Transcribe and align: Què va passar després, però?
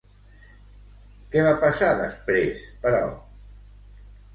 Què 1.35 1.45
va 1.49 1.53
passar 1.67 1.93
després, 2.03 2.67
però? 2.87 3.07